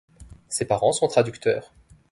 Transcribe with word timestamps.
Ses 0.49 0.65
parents 0.65 0.93
sont 0.93 1.07
traducteurs. 1.07 1.71